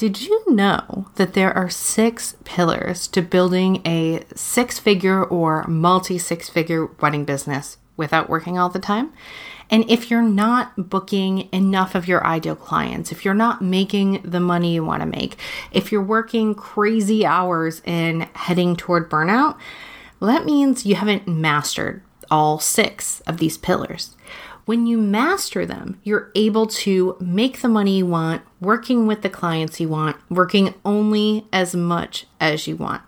Did 0.00 0.22
you 0.22 0.42
know 0.46 1.08
that 1.16 1.34
there 1.34 1.54
are 1.54 1.68
six 1.68 2.34
pillars 2.44 3.06
to 3.08 3.20
building 3.20 3.82
a 3.86 4.24
six 4.34 4.78
figure 4.78 5.22
or 5.22 5.66
multi 5.66 6.16
six 6.16 6.48
figure 6.48 6.86
wedding 6.86 7.26
business 7.26 7.76
without 7.98 8.30
working 8.30 8.58
all 8.58 8.70
the 8.70 8.78
time? 8.78 9.12
And 9.68 9.84
if 9.90 10.10
you're 10.10 10.22
not 10.22 10.88
booking 10.88 11.50
enough 11.52 11.94
of 11.94 12.08
your 12.08 12.26
ideal 12.26 12.56
clients, 12.56 13.12
if 13.12 13.26
you're 13.26 13.34
not 13.34 13.60
making 13.60 14.22
the 14.22 14.40
money 14.40 14.72
you 14.72 14.82
want 14.82 15.02
to 15.02 15.06
make, 15.06 15.36
if 15.70 15.92
you're 15.92 16.02
working 16.02 16.54
crazy 16.54 17.26
hours 17.26 17.82
and 17.84 18.22
heading 18.34 18.76
toward 18.76 19.10
burnout, 19.10 19.58
that 20.18 20.46
means 20.46 20.86
you 20.86 20.94
haven't 20.94 21.28
mastered 21.28 22.02
all 22.30 22.58
six 22.58 23.20
of 23.26 23.36
these 23.36 23.58
pillars. 23.58 24.16
When 24.70 24.86
you 24.86 24.98
master 24.98 25.66
them, 25.66 25.98
you're 26.04 26.30
able 26.36 26.68
to 26.68 27.16
make 27.18 27.60
the 27.60 27.68
money 27.68 27.96
you 27.96 28.06
want, 28.06 28.42
working 28.60 29.08
with 29.08 29.22
the 29.22 29.28
clients 29.28 29.80
you 29.80 29.88
want, 29.88 30.16
working 30.30 30.74
only 30.84 31.44
as 31.52 31.74
much 31.74 32.28
as 32.38 32.68
you 32.68 32.76
want. 32.76 33.02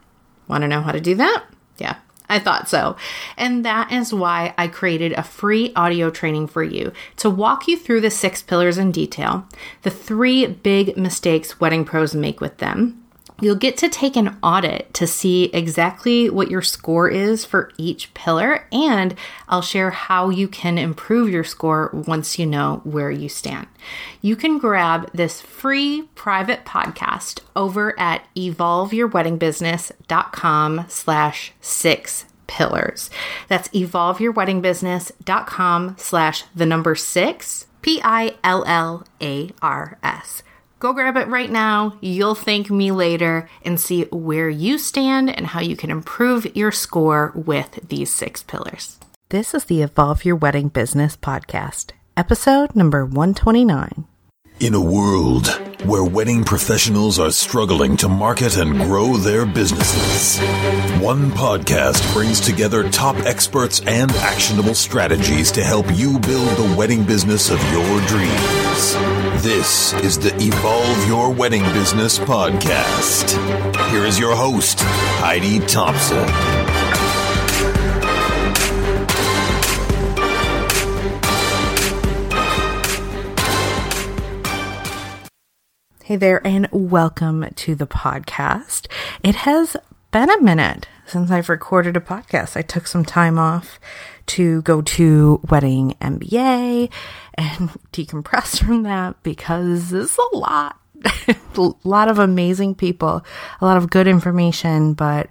Want 0.49 0.63
to 0.63 0.67
know 0.67 0.81
how 0.81 0.91
to 0.91 1.01
do 1.01 1.15
that? 1.15 1.45
Yeah, 1.79 1.99
I 2.29 2.41
thought 2.41 2.69
so. 2.69 2.97
And 3.37 3.65
that 3.65 3.93
is 3.93 4.13
why 4.13 4.55
I 4.59 4.67
created 4.67 5.13
a 5.13 5.23
free 5.23 5.73
audio 5.77 6.11
training 6.11 6.49
for 6.49 6.65
you 6.65 6.93
to 7.19 7.31
walk 7.31 7.69
you 7.69 7.79
through 7.79 8.01
the 8.01 8.11
six 8.11 8.43
pillars 8.43 8.77
in 8.77 8.91
detail, 8.91 9.47
the 9.83 9.91
three 9.91 10.49
big 10.49 10.97
mistakes 10.97 11.61
wedding 11.61 11.85
pros 11.85 12.13
make 12.13 12.41
with 12.41 12.59
them, 12.59 13.02
You'll 13.43 13.57
get 13.57 13.77
to 13.79 13.89
take 13.89 14.15
an 14.15 14.37
audit 14.41 14.95
to 14.95 15.05
see 15.05 15.47
exactly 15.47 16.31
what 16.31 16.49
your 16.49 16.63
score 16.63 17.09
is 17.09 17.45
for 17.45 17.73
each 17.77 18.15
pillar, 18.15 18.69
and 18.71 19.17
I'll 19.49 19.63
share 19.63 19.91
how 19.91 20.31
you 20.31 20.47
can 20.47 20.79
improve 20.79 21.29
your 21.29 21.43
score 21.43 21.91
once 21.93 22.39
you 22.39 22.47
know 22.47 22.83
where 22.85 23.11
you 23.11 23.29
stand. 23.29 23.67
You 24.21 24.37
can 24.37 24.59
grab 24.59 25.11
this 25.13 25.41
free 25.41 26.03
private 26.15 26.65
podcast 26.65 27.41
over 27.57 27.99
at 27.99 28.25
evolveyourweddingbusiness.com 28.37 30.85
slash 30.87 31.53
six 31.61 32.27
pillars. 32.47 33.11
That's 33.49 33.67
evolveyourweddingbusiness.com 33.71 35.97
slash 35.99 36.45
the 36.55 36.67
number 36.67 36.95
six, 36.95 37.67
P 37.83 38.01
I 38.05 38.37
L 38.45 38.63
L 38.69 39.05
A 39.21 39.51
R 39.61 39.99
S. 40.05 40.45
Go 40.83 40.93
grab 40.93 41.17
it 41.17 41.29
right 41.29 41.49
now. 41.49 41.97
You'll 42.01 42.35
thank 42.35 42.69
me 42.69 42.91
later 42.91 43.49
and 43.65 43.79
see 43.79 44.03
where 44.11 44.51
you 44.51 44.79
stand 44.79 45.31
and 45.31 45.47
how 45.47 45.61
you 45.61 45.77
can 45.77 45.93
improve 45.93 46.57
your 46.57 46.73
score 46.73 47.31
with 47.37 47.79
these 47.89 48.13
six 48.13 48.43
pillars. 48.43 48.99
This 49.29 49.55
is 49.55 49.67
the 49.67 49.83
Evolve 49.83 50.25
Your 50.25 50.35
Wedding 50.35 50.67
Business 50.67 51.17
podcast, 51.17 51.93
episode 52.17 52.75
number 52.75 53.05
129. 53.05 54.09
In 54.61 54.75
a 54.75 54.81
world 54.81 55.49
where 55.85 56.05
wedding 56.05 56.45
professionals 56.45 57.19
are 57.19 57.33
struggling 57.33 57.97
to 57.97 58.09
market 58.09 58.57
and 58.57 58.79
grow 58.79 59.17
their 59.17 59.45
businesses, 59.45 60.39
one 61.01 61.33
podcast 61.33 62.13
brings 62.13 62.39
together 62.41 62.89
top 62.89 63.17
experts 63.27 63.81
and 63.87 64.13
actionable 64.13 64.75
strategies 64.75 65.51
to 65.53 65.65
help 65.65 65.87
you 65.95 66.21
build 66.21 66.49
the 66.57 66.75
wedding 66.79 67.03
business 67.03 67.51
of 67.51 67.61
your 67.73 68.01
dreams. 68.07 68.95
This 69.43 69.95
is 69.95 70.17
the 70.17 70.33
Evolve 70.41 71.09
Your 71.09 71.33
Wedding 71.33 71.65
Business 71.73 72.21
podcast. 72.21 73.31
Here 73.91 74.05
is 74.05 74.17
your 74.21 74.37
host, 74.37 74.79
Heidi 74.81 75.59
Thompson. 75.67 76.72
Hey 86.13 86.17
there, 86.17 86.47
and 86.47 86.69
welcome 86.71 87.47
to 87.55 87.75
the 87.75 87.87
podcast. 87.87 88.87
It 89.25 89.35
has 89.35 89.79
been 90.11 90.29
a 90.29 90.43
minute 90.43 90.87
since 91.07 91.31
I've 91.31 91.49
recorded 91.49 91.97
a 91.97 92.01
podcast. 92.01 92.55
I 92.55 92.61
took 92.61 92.87
some 92.87 93.03
time 93.03 93.39
off 93.39 93.81
to 94.27 94.61
go 94.61 94.83
to 94.83 95.41
Wedding 95.49 95.97
MBA 96.03 96.91
and 97.33 97.71
decompress 97.95 98.63
from 98.63 98.83
that 98.83 99.23
because 99.23 99.91
it's 99.95 100.19
a 100.19 100.37
lot. 100.37 100.79
a 101.57 101.73
lot 101.83 102.11
of 102.11 102.19
amazing 102.19 102.75
people, 102.75 103.25
a 103.63 103.65
lot 103.65 103.79
of 103.79 103.89
good 103.89 104.07
information, 104.07 104.93
but 104.93 105.31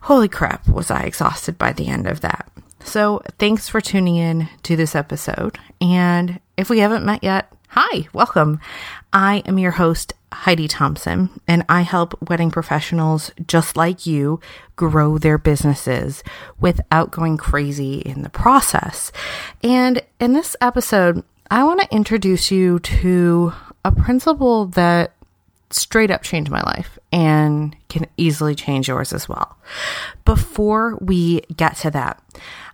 holy 0.00 0.28
crap, 0.28 0.66
was 0.66 0.90
I 0.90 1.02
exhausted 1.02 1.58
by 1.58 1.74
the 1.74 1.88
end 1.88 2.06
of 2.06 2.22
that. 2.22 2.50
So, 2.82 3.20
thanks 3.38 3.68
for 3.68 3.82
tuning 3.82 4.16
in 4.16 4.48
to 4.62 4.74
this 4.74 4.94
episode. 4.94 5.58
And 5.82 6.40
if 6.56 6.70
we 6.70 6.78
haven't 6.78 7.04
met 7.04 7.22
yet, 7.22 7.52
Hi, 7.72 8.08
welcome. 8.14 8.60
I 9.12 9.42
am 9.44 9.58
your 9.58 9.72
host, 9.72 10.14
Heidi 10.32 10.68
Thompson, 10.68 11.28
and 11.46 11.66
I 11.68 11.82
help 11.82 12.16
wedding 12.30 12.50
professionals 12.50 13.30
just 13.46 13.76
like 13.76 14.06
you 14.06 14.40
grow 14.74 15.18
their 15.18 15.36
businesses 15.36 16.24
without 16.58 17.10
going 17.10 17.36
crazy 17.36 17.98
in 17.98 18.22
the 18.22 18.30
process. 18.30 19.12
And 19.62 20.00
in 20.18 20.32
this 20.32 20.56
episode, 20.62 21.22
I 21.50 21.62
want 21.64 21.82
to 21.82 21.94
introduce 21.94 22.50
you 22.50 22.78
to 22.78 23.52
a 23.84 23.92
principle 23.92 24.64
that 24.68 25.12
straight 25.70 26.10
up 26.10 26.22
changed 26.22 26.50
my 26.50 26.62
life 26.62 26.98
and 27.12 27.76
can 27.88 28.06
easily 28.16 28.54
change 28.54 28.88
yours 28.88 29.12
as 29.12 29.28
well. 29.28 29.58
Before 30.24 30.96
we 31.00 31.40
get 31.56 31.76
to 31.76 31.90
that, 31.90 32.22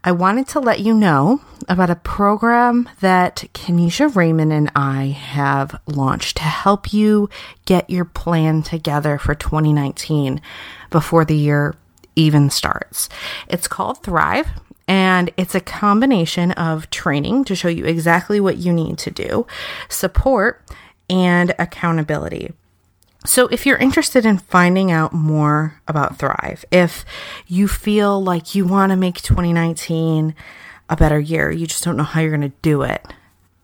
I 0.03 0.13
wanted 0.13 0.49
to 0.49 0.61
let 0.61 0.81
you 0.81 0.95
know 0.95 1.41
about 1.69 1.91
a 1.91 1.97
program 1.97 2.89
that 3.01 3.45
Kenesha 3.55 4.15
Raymond 4.15 4.53
and 4.53 4.71
I 4.77 5.07
have 5.07 5.81
launched 5.87 6.37
to 6.39 6.43
help 6.43 6.93
you 6.93 7.31
get 7.65 7.89
your 7.89 8.05
plan 8.05 8.63
together 8.63 9.19
for 9.19 9.35
2019 9.35 10.41
before 10.91 11.25
the 11.25 11.37
year 11.37 11.75
even 12.17 12.51
starts. 12.51 13.09
It's 13.49 13.69
called 13.69 14.03
Thrive. 14.03 14.49
And 14.87 15.31
it's 15.39 15.55
a 15.55 15.61
combination 15.61 16.51
of 16.53 16.91
training 16.91 17.45
to 17.45 17.55
show 17.55 17.69
you 17.69 17.87
exactly 17.87 18.39
what 18.39 18.59
you 18.59 18.71
need 18.71 18.99
to 18.99 19.11
do, 19.11 19.47
support, 19.89 20.63
and 21.09 21.55
accountability. 21.59 22.53
So, 23.27 23.47
if 23.49 23.65
you're 23.65 23.79
interested 23.79 24.27
in 24.27 24.37
finding 24.37 24.91
out 24.91 25.15
more 25.15 25.81
about 25.89 26.19
Thrive, 26.19 26.65
if 26.71 27.07
you 27.47 27.69
feel 27.69 28.23
like 28.23 28.55
you 28.55 28.67
want 28.67 28.91
to 28.91 28.97
make 28.97 29.23
2019 29.23 30.35
a 30.91 30.97
better 30.97 31.19
year, 31.19 31.51
you 31.51 31.67
just 31.67 31.85
don't 31.85 31.97
know 31.97 32.03
how 32.03 32.21
you're 32.21 32.37
going 32.37 32.51
to 32.51 32.57
do 32.61 32.83
it, 32.83 33.03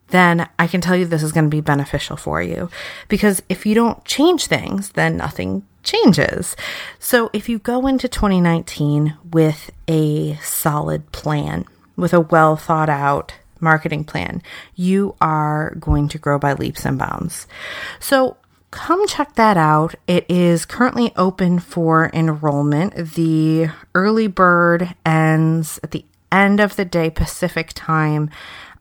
then 0.09 0.49
I 0.59 0.67
can 0.67 0.81
tell 0.81 0.97
you 0.97 1.05
this 1.05 1.23
is 1.23 1.33
going 1.33 1.45
to 1.45 1.51
be 1.51 1.61
beneficial 1.61 2.17
for 2.17 2.41
you. 2.41 2.71
Because 3.09 3.43
if 3.51 3.67
you 3.67 3.75
don't 3.75 4.03
change 4.07 4.47
things, 4.47 4.91
then 4.91 5.19
nothing 5.19 5.67
changes. 5.83 6.57
So, 6.99 7.29
if 7.35 7.51
you 7.51 7.59
go 7.59 7.87
into 7.87 8.09
2019 8.09 9.15
with 9.31 9.71
a 9.87 10.37
solid 10.37 11.13
plan, 11.13 11.67
with 11.97 12.15
a 12.15 12.21
well 12.21 12.57
thought 12.57 12.89
out 12.89 13.35
marketing 13.61 14.05
plan, 14.05 14.43
you 14.75 15.15
are 15.21 15.75
going 15.75 16.09
to 16.09 16.19
grow 16.19 16.39
by 16.39 16.55
leaps 16.55 16.87
and 16.87 16.99
bounds. 16.99 17.47
So, 17.99 18.39
come 18.71 19.07
check 19.07 19.35
that 19.35 19.57
out. 19.57 19.95
It 20.07 20.27
is 20.29 20.65
currently 20.65 21.13
open 21.17 21.59
for 21.59 22.11
enrollment. 22.13 23.15
The 23.15 23.69
early 23.95 24.27
bird 24.27 24.95
ends 25.05 25.81
at 25.83 25.91
the 25.91 26.05
end 26.33 26.61
of 26.61 26.77
the 26.77 26.85
day 26.85 27.11
Pacific 27.11 27.73
time 27.75 28.31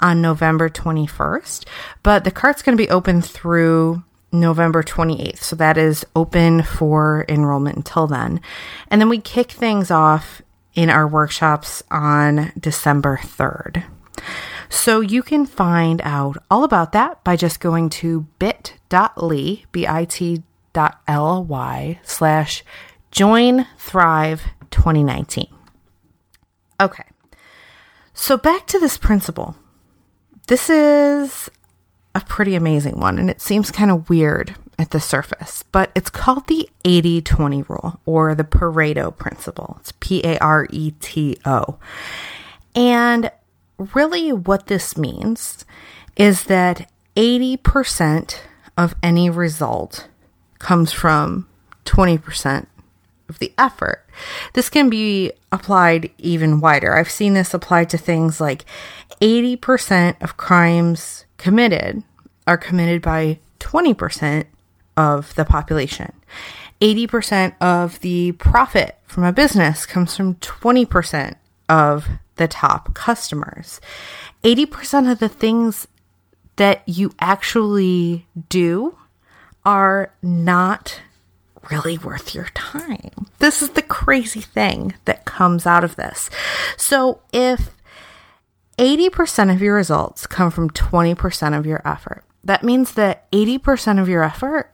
on 0.02 0.22
November 0.22 0.70
21st, 0.70 1.66
but 2.04 2.24
the 2.24 2.32
cart's 2.32 2.62
going 2.62 2.78
to 2.78 2.84
be 2.84 2.90
open 2.90 3.22
through 3.22 4.04
November 4.32 4.84
28th. 4.84 5.40
So 5.40 5.56
that 5.56 5.78
is 5.78 6.06
open 6.16 6.62
for 6.64 7.26
enrollment 7.28 7.78
until 7.78 8.08
then. 8.08 8.42
And 8.90 9.02
then 9.02 9.10
we 9.10 9.20
kick 9.20 9.52
things 9.52 9.90
off 9.92 10.42
in 10.76 10.90
our 10.90 11.08
workshops 11.08 11.82
on 11.90 12.52
December 12.60 13.18
3rd. 13.18 13.84
So 14.70 15.02
you 15.02 15.24
can 15.24 15.46
find 15.48 16.00
out 16.04 16.38
all 16.52 16.64
about 16.64 16.92
that 16.92 17.24
by 17.24 17.36
just 17.36 17.60
going 17.60 17.90
to 17.90 18.22
bit.ly, 18.90 19.66
bit.ly 19.72 20.40
slash 22.04 22.64
join 23.12 23.66
thrive 23.78 24.42
2019. 24.72 25.48
Okay. 26.82 27.04
So 28.14 28.38
back 28.38 28.68
to 28.68 28.80
this 28.80 28.98
principle. 28.98 29.56
This 30.48 30.70
is 30.70 31.50
a 32.16 32.22
pretty 32.22 32.56
amazing 32.56 33.00
one 33.00 33.20
and 33.20 33.30
it 33.30 33.42
seems 33.42 33.72
kind 33.72 33.92
of 33.92 34.10
weird 34.10 34.56
at 34.80 34.92
the 34.92 35.00
surface, 35.00 35.64
but 35.72 35.92
it's 35.94 36.10
called 36.10 36.48
the 36.48 36.70
80 36.86 37.22
20 37.22 37.64
rule 37.64 38.00
or 38.06 38.34
the 38.34 38.44
Pareto 38.44 39.16
principle. 39.16 39.78
It's 39.80 39.94
P 40.00 40.22
A 40.24 40.38
R 40.40 40.68
E 40.72 40.92
T 41.00 41.38
O. 41.46 41.78
And 42.76 43.32
really, 43.78 44.32
what 44.32 44.68
this 44.68 44.98
means 44.98 45.66
is 46.16 46.46
that 46.46 46.90
80% 47.16 48.40
of 48.80 48.96
any 49.04 49.30
result 49.30 50.08
comes 50.58 50.94
from 50.94 51.46
20% 51.84 52.66
of 53.28 53.40
the 53.40 53.54
effort. 53.58 54.06
This 54.54 54.70
can 54.70 54.90
be 54.90 55.34
applied 55.52 56.12
even 56.18 56.62
wider. 56.62 56.96
I've 56.96 57.12
seen 57.12 57.34
this 57.34 57.54
applied 57.54 57.90
to 57.90 57.98
things 57.98 58.40
like 58.40 58.64
80% 59.22 60.22
of 60.22 60.38
crimes 60.38 61.26
committed 61.38 62.04
are 62.48 62.58
committed 62.58 63.02
by 63.02 63.40
20% 63.60 64.46
of 64.96 65.36
the 65.36 65.44
population. 65.44 66.14
80% 66.80 67.56
of 67.60 68.00
the 68.00 68.32
profit 68.34 68.98
from 69.06 69.26
a 69.26 69.34
business 69.34 69.86
comes 69.86 70.16
from 70.16 70.36
20% 70.36 71.36
of 71.68 72.08
the 72.38 72.48
top 72.48 72.94
customers. 72.94 73.82
80% 74.46 75.12
of 75.12 75.20
the 75.20 75.28
things 75.28 75.86
that 76.60 76.84
you 76.86 77.14
actually 77.22 78.28
do 78.50 78.98
are 79.64 80.12
not 80.22 81.00
really 81.72 81.98
worth 81.98 82.36
your 82.36 82.50
time. 82.54 83.28
This 83.40 83.62
is 83.62 83.70
the 83.72 83.82
crazy 83.82 84.42
thing 84.42 84.94
that 85.06 85.24
comes 85.24 85.66
out 85.66 85.86
of 85.86 85.96
this. 85.96 86.30
So 86.76 87.22
if 87.32 87.70
80% 88.78 89.54
of 89.54 89.62
your 89.62 89.74
results 89.74 90.28
come 90.28 90.52
from 90.52 90.70
20% 90.70 91.58
of 91.58 91.66
your 91.66 91.82
effort, 91.88 92.26
that 92.44 92.62
means 92.62 92.94
that 92.96 93.32
80% 93.32 94.02
of 94.02 94.10
your 94.10 94.24
effort 94.24 94.70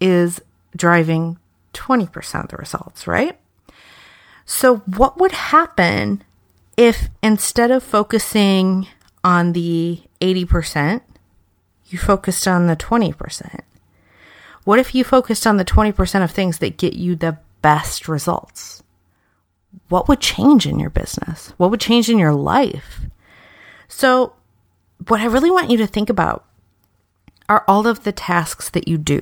is 0.00 0.42
driving 0.76 1.38
20% 1.72 2.44
of 2.44 2.50
the 2.50 2.58
results, 2.58 3.06
right? 3.06 3.38
So, 4.44 4.78
what 4.78 5.18
would 5.18 5.32
happen 5.32 6.24
if 6.76 7.08
instead 7.22 7.70
of 7.70 7.82
focusing 7.82 8.88
on 9.22 9.52
the 9.52 10.02
80%, 10.20 11.02
you 11.86 11.98
focused 11.98 12.46
on 12.46 12.66
the 12.66 12.76
20%? 12.76 13.60
What 14.64 14.78
if 14.78 14.94
you 14.94 15.04
focused 15.04 15.46
on 15.46 15.56
the 15.56 15.64
20% 15.64 16.22
of 16.22 16.30
things 16.30 16.58
that 16.58 16.76
get 16.76 16.94
you 16.94 17.16
the 17.16 17.38
best 17.62 18.08
results? 18.08 18.82
What 19.88 20.08
would 20.08 20.20
change 20.20 20.66
in 20.66 20.78
your 20.78 20.90
business? 20.90 21.52
What 21.56 21.70
would 21.70 21.80
change 21.80 22.08
in 22.08 22.18
your 22.18 22.34
life? 22.34 23.00
So, 23.88 24.34
what 25.08 25.20
I 25.20 25.26
really 25.26 25.50
want 25.50 25.70
you 25.70 25.78
to 25.78 25.86
think 25.86 26.10
about 26.10 26.44
are 27.48 27.64
all 27.66 27.86
of 27.86 28.04
the 28.04 28.12
tasks 28.12 28.68
that 28.70 28.86
you 28.86 28.98
do 28.98 29.20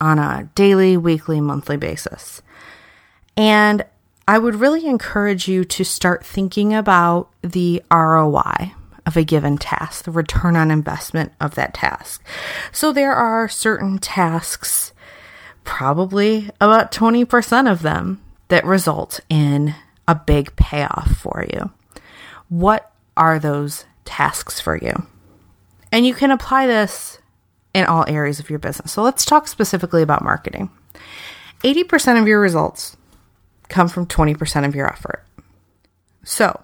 on 0.00 0.18
a 0.18 0.48
daily, 0.54 0.96
weekly, 0.96 1.40
monthly 1.40 1.76
basis. 1.76 2.42
And 3.36 3.84
I 4.26 4.38
would 4.38 4.56
really 4.56 4.86
encourage 4.86 5.48
you 5.48 5.64
to 5.64 5.84
start 5.84 6.24
thinking 6.24 6.74
about 6.74 7.30
the 7.42 7.82
ROI 7.90 8.74
of 9.08 9.16
a 9.16 9.24
given 9.24 9.56
task, 9.56 10.04
the 10.04 10.10
return 10.10 10.54
on 10.54 10.70
investment 10.70 11.32
of 11.40 11.54
that 11.54 11.72
task. 11.72 12.22
So 12.70 12.92
there 12.92 13.14
are 13.14 13.48
certain 13.48 13.98
tasks, 13.98 14.92
probably 15.64 16.50
about 16.60 16.92
20% 16.92 17.72
of 17.72 17.80
them, 17.80 18.22
that 18.48 18.66
result 18.66 19.20
in 19.30 19.74
a 20.06 20.14
big 20.14 20.54
payoff 20.56 21.16
for 21.16 21.46
you. 21.52 21.70
What 22.50 22.92
are 23.16 23.38
those 23.38 23.86
tasks 24.04 24.60
for 24.60 24.76
you? 24.76 25.06
And 25.90 26.06
you 26.06 26.12
can 26.12 26.30
apply 26.30 26.66
this 26.66 27.18
in 27.72 27.86
all 27.86 28.04
areas 28.06 28.38
of 28.40 28.50
your 28.50 28.58
business. 28.58 28.92
So 28.92 29.02
let's 29.02 29.24
talk 29.24 29.48
specifically 29.48 30.02
about 30.02 30.22
marketing. 30.22 30.70
80% 31.64 32.20
of 32.20 32.28
your 32.28 32.40
results 32.40 32.96
come 33.68 33.88
from 33.88 34.06
20% 34.06 34.66
of 34.66 34.74
your 34.74 34.86
effort. 34.86 35.24
So, 36.24 36.60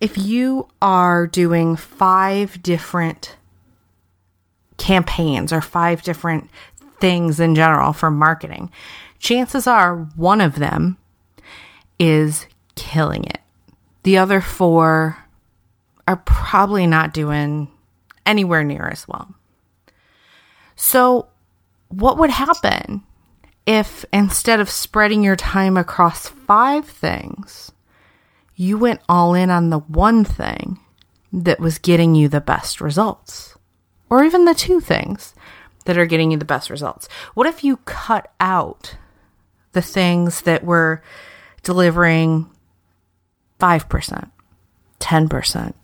if 0.00 0.16
you 0.16 0.68
are 0.80 1.26
doing 1.26 1.76
five 1.76 2.62
different 2.62 3.36
campaigns 4.76 5.52
or 5.52 5.60
five 5.60 6.02
different 6.02 6.48
things 7.00 7.40
in 7.40 7.54
general 7.54 7.92
for 7.92 8.10
marketing, 8.10 8.70
chances 9.18 9.66
are 9.66 9.96
one 10.16 10.40
of 10.40 10.56
them 10.56 10.96
is 11.98 12.46
killing 12.74 13.24
it. 13.24 13.40
The 14.04 14.18
other 14.18 14.40
four 14.40 15.18
are 16.06 16.16
probably 16.16 16.86
not 16.86 17.12
doing 17.12 17.68
anywhere 18.24 18.64
near 18.64 18.88
as 18.88 19.06
well. 19.08 19.34
So, 20.76 21.28
what 21.88 22.18
would 22.18 22.30
happen 22.30 23.02
if 23.66 24.04
instead 24.12 24.60
of 24.60 24.70
spreading 24.70 25.22
your 25.22 25.36
time 25.36 25.76
across 25.76 26.28
five 26.28 26.86
things, 26.86 27.72
you 28.58 28.76
went 28.76 29.00
all 29.08 29.34
in 29.34 29.50
on 29.50 29.70
the 29.70 29.78
one 29.78 30.24
thing 30.24 30.80
that 31.32 31.60
was 31.60 31.78
getting 31.78 32.14
you 32.14 32.28
the 32.28 32.40
best 32.40 32.80
results? 32.80 33.56
Or 34.10 34.24
even 34.24 34.44
the 34.44 34.54
two 34.54 34.80
things 34.80 35.34
that 35.84 35.96
are 35.96 36.06
getting 36.06 36.32
you 36.32 36.38
the 36.38 36.44
best 36.44 36.68
results? 36.68 37.08
What 37.34 37.46
if 37.46 37.62
you 37.62 37.76
cut 37.78 38.32
out 38.40 38.96
the 39.72 39.82
things 39.82 40.42
that 40.42 40.64
were 40.64 41.02
delivering 41.62 42.50
5%, 43.60 44.30
10%, 44.98 45.74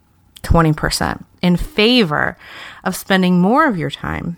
20% 0.42 1.24
in 1.42 1.56
favor 1.56 2.36
of 2.82 2.96
spending 2.96 3.40
more 3.40 3.68
of 3.68 3.78
your 3.78 3.90
time 3.90 4.36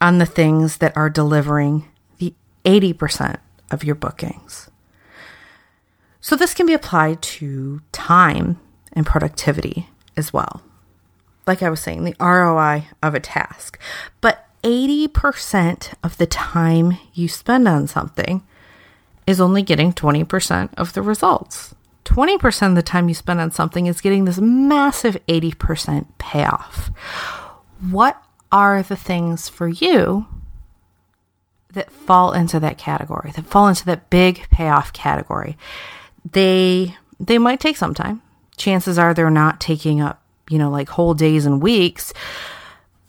on 0.00 0.18
the 0.18 0.26
things 0.26 0.78
that 0.78 0.96
are 0.96 1.08
delivering 1.08 1.88
the 2.18 2.34
80% 2.64 3.38
of 3.70 3.84
your 3.84 3.94
bookings. 3.94 4.70
So, 6.24 6.36
this 6.36 6.54
can 6.54 6.64
be 6.64 6.72
applied 6.72 7.20
to 7.20 7.82
time 7.92 8.58
and 8.94 9.04
productivity 9.04 9.90
as 10.16 10.32
well. 10.32 10.62
Like 11.46 11.62
I 11.62 11.68
was 11.68 11.80
saying, 11.80 12.04
the 12.04 12.16
ROI 12.18 12.86
of 13.02 13.14
a 13.14 13.20
task. 13.20 13.78
But 14.22 14.48
80% 14.62 15.92
of 16.02 16.16
the 16.16 16.24
time 16.24 16.96
you 17.12 17.28
spend 17.28 17.68
on 17.68 17.86
something 17.88 18.42
is 19.26 19.38
only 19.38 19.60
getting 19.60 19.92
20% 19.92 20.70
of 20.78 20.94
the 20.94 21.02
results. 21.02 21.74
20% 22.06 22.68
of 22.70 22.74
the 22.74 22.82
time 22.82 23.10
you 23.10 23.14
spend 23.14 23.38
on 23.38 23.50
something 23.50 23.84
is 23.84 24.00
getting 24.00 24.24
this 24.24 24.40
massive 24.40 25.18
80% 25.28 26.06
payoff. 26.16 26.90
What 27.90 28.16
are 28.50 28.82
the 28.82 28.96
things 28.96 29.50
for 29.50 29.68
you 29.68 30.24
that 31.74 31.92
fall 31.92 32.32
into 32.32 32.58
that 32.60 32.78
category, 32.78 33.30
that 33.32 33.44
fall 33.44 33.68
into 33.68 33.84
that 33.84 34.08
big 34.08 34.48
payoff 34.48 34.90
category. 34.94 35.58
They 36.30 36.96
they 37.20 37.38
might 37.38 37.60
take 37.60 37.76
some 37.76 37.94
time. 37.94 38.22
Chances 38.56 38.98
are 38.98 39.14
they're 39.14 39.30
not 39.30 39.60
taking 39.60 40.00
up, 40.00 40.22
you 40.48 40.58
know, 40.58 40.70
like 40.70 40.88
whole 40.88 41.14
days 41.14 41.46
and 41.46 41.62
weeks, 41.62 42.12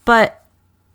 but 0.06 0.46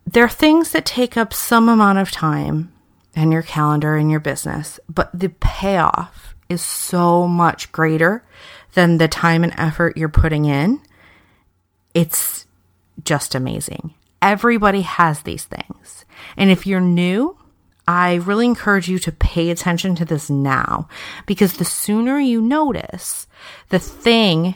they're 0.06 0.28
things 0.28 0.72
that 0.72 0.84
take 0.84 1.16
up 1.16 1.32
some 1.32 1.68
amount 1.68 1.98
of 1.98 2.10
time 2.10 2.72
in 3.14 3.32
your 3.32 3.42
calendar 3.42 3.96
in 3.96 4.10
your 4.10 4.20
business, 4.20 4.78
but 4.88 5.10
the 5.12 5.28
payoff 5.28 6.34
is 6.48 6.62
so 6.62 7.26
much 7.26 7.70
greater 7.72 8.24
than 8.74 8.98
the 8.98 9.08
time 9.08 9.44
and 9.44 9.54
effort 9.56 9.96
you're 9.96 10.08
putting 10.08 10.44
in. 10.44 10.80
It's 11.94 12.46
just 13.04 13.34
amazing. 13.34 13.94
Everybody 14.22 14.82
has 14.82 15.22
these 15.22 15.44
things. 15.44 16.04
And 16.36 16.50
if 16.50 16.66
you're 16.66 16.80
new, 16.80 17.36
I 17.90 18.14
really 18.14 18.46
encourage 18.46 18.88
you 18.88 19.00
to 19.00 19.10
pay 19.10 19.50
attention 19.50 19.96
to 19.96 20.04
this 20.04 20.30
now 20.30 20.88
because 21.26 21.54
the 21.54 21.64
sooner 21.64 22.20
you 22.20 22.40
notice 22.40 23.26
the 23.70 23.80
thing 23.80 24.54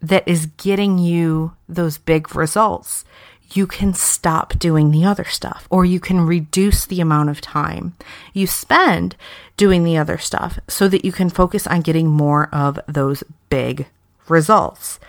that 0.00 0.28
is 0.28 0.46
getting 0.46 0.96
you 0.96 1.56
those 1.68 1.98
big 1.98 2.36
results, 2.36 3.04
you 3.52 3.66
can 3.66 3.94
stop 3.94 4.56
doing 4.60 4.92
the 4.92 5.04
other 5.04 5.24
stuff 5.24 5.66
or 5.70 5.84
you 5.84 5.98
can 5.98 6.20
reduce 6.20 6.86
the 6.86 7.00
amount 7.00 7.30
of 7.30 7.40
time 7.40 7.96
you 8.32 8.46
spend 8.46 9.16
doing 9.56 9.82
the 9.82 9.96
other 9.96 10.16
stuff 10.16 10.60
so 10.68 10.86
that 10.86 11.04
you 11.04 11.10
can 11.10 11.28
focus 11.30 11.66
on 11.66 11.80
getting 11.80 12.06
more 12.06 12.48
of 12.54 12.78
those 12.86 13.24
big 13.50 13.88
results. 14.28 15.00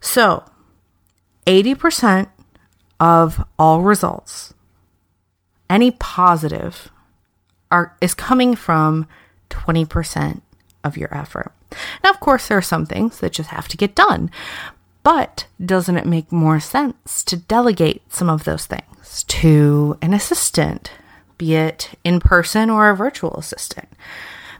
So, 0.00 0.42
80% 1.46 2.28
of 2.98 3.44
all 3.56 3.82
results, 3.82 4.52
any 5.68 5.90
positive, 5.92 6.90
are 7.70 7.96
is 8.00 8.14
coming 8.14 8.54
from 8.54 9.06
20% 9.50 10.40
of 10.84 10.96
your 10.96 11.14
effort. 11.16 11.52
Now, 12.04 12.10
of 12.10 12.20
course, 12.20 12.48
there 12.48 12.58
are 12.58 12.62
some 12.62 12.86
things 12.86 13.20
that 13.20 13.32
just 13.32 13.50
have 13.50 13.68
to 13.68 13.76
get 13.76 13.94
done, 13.94 14.30
but 15.02 15.46
doesn't 15.64 15.96
it 15.96 16.06
make 16.06 16.30
more 16.30 16.60
sense 16.60 17.24
to 17.24 17.36
delegate 17.36 18.02
some 18.12 18.28
of 18.28 18.44
those 18.44 18.66
things 18.66 19.24
to 19.24 19.96
an 20.02 20.12
assistant, 20.12 20.90
be 21.38 21.54
it 21.54 21.90
in 22.04 22.20
person 22.20 22.70
or 22.70 22.90
a 22.90 22.96
virtual 22.96 23.34
assistant? 23.36 23.88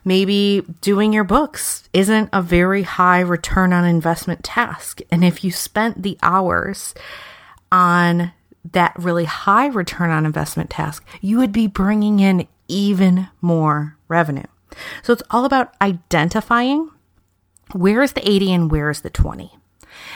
Maybe 0.04 0.62
doing 0.80 1.12
your 1.12 1.25
books 1.25 1.88
isn't 1.92 2.30
a 2.32 2.42
very 2.42 2.82
high 2.82 3.21
return 3.21 3.73
on 3.73 3.85
investment 3.85 4.42
task. 4.42 5.00
And 5.12 5.25
if 5.25 5.44
you 5.44 5.52
spent 5.52 6.02
the 6.02 6.18
hours 6.23 6.92
on 7.71 8.32
that 8.71 8.95
really 8.97 9.25
high 9.25 9.66
return 9.66 10.11
on 10.11 10.26
investment 10.26 10.71
task, 10.71 11.04
you 11.21 11.38
would 11.38 11.52
be 11.52 11.66
bringing 11.66 12.21
in 12.21 12.47
even 12.69 13.28
more 13.40 13.97
revenue. 14.09 14.47
So 15.02 15.12
it's 15.12 15.23
all 15.31 15.45
about 15.45 15.75
identifying 15.81 16.90
where 17.73 18.02
is 18.02 18.12
the 18.12 18.28
80 18.28 18.52
and 18.52 18.71
where 18.71 18.90
is 18.90 19.02
the 19.02 19.11
20. 19.11 19.52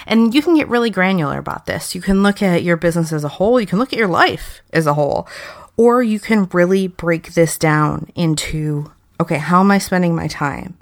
And 0.06 0.34
you 0.34 0.42
can 0.42 0.54
get 0.54 0.68
really 0.68 0.90
granular 0.90 1.38
about 1.38 1.66
this. 1.66 1.94
You 1.94 2.00
can 2.00 2.22
look 2.22 2.42
at 2.42 2.62
your 2.62 2.76
business 2.76 3.12
as 3.12 3.24
a 3.24 3.28
whole, 3.28 3.60
you 3.60 3.66
can 3.66 3.78
look 3.78 3.92
at 3.92 3.98
your 3.98 4.08
life 4.08 4.60
as 4.72 4.86
a 4.86 4.94
whole, 4.94 5.28
or 5.76 6.02
you 6.02 6.18
can 6.20 6.48
really 6.52 6.86
break 6.86 7.34
this 7.34 7.58
down 7.58 8.10
into 8.14 8.90
okay, 9.18 9.38
how 9.38 9.60
am 9.60 9.70
I 9.70 9.78
spending 9.78 10.14
my 10.14 10.28
time? 10.28 10.76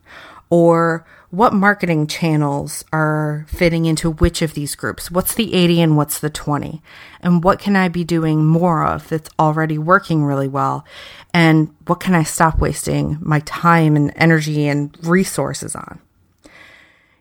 Or 0.51 1.07
what 1.35 1.53
marketing 1.53 2.07
channels 2.07 2.85
are 2.93 3.45
fitting 3.49 3.87
into 3.87 4.11
which 4.11 4.41
of 4.43 4.55
these 4.55 4.75
groups? 4.77 5.11
What's 5.11 5.35
the 5.35 5.53
80 5.53 5.81
and 5.81 5.97
what's 5.97 6.21
the 6.21 6.31
20? 6.31 6.81
And 7.21 7.43
what 7.43 7.59
can 7.59 7.75
I 7.75 7.89
be 7.89 8.05
doing 8.05 8.45
more 8.45 8.87
of 8.87 9.09
that's 9.09 9.31
already 9.39 9.77
working 9.77 10.25
really 10.25 10.49
well? 10.49 10.85
And 11.33 11.75
what 11.87 12.01
can 12.01 12.15
I 12.15 12.23
stop 12.23 12.61
wasting 12.61 13.19
my 13.21 13.41
time 13.41 13.97
and 13.97 14.13
energy 14.15 14.69
and 14.69 14.97
resources 15.03 15.75
on? 15.75 16.01